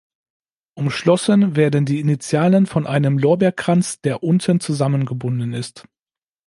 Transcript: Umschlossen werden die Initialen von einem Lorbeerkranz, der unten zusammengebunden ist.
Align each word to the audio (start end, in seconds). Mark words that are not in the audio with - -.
Umschlossen 0.73 1.55
werden 1.55 1.85
die 1.85 1.99
Initialen 1.99 2.65
von 2.65 2.87
einem 2.87 3.19
Lorbeerkranz, 3.19 4.01
der 4.01 4.23
unten 4.23 4.59
zusammengebunden 4.59 5.53
ist. 5.53 5.87